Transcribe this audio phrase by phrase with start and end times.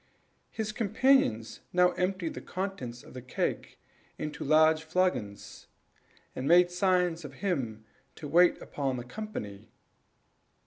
[0.49, 3.77] His companion now emptied the contents of the keg
[4.17, 5.67] into large flagons,
[6.35, 7.85] and made signs to him
[8.15, 9.69] to wait upon the company.